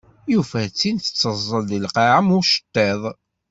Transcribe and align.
Yufa-tt-in 0.31 0.97
teẓẓel 0.99 1.63
di 1.69 1.77
lqaɛa 1.85 2.15
am 2.19 2.29
uceṭṭiḍ. 2.37 3.01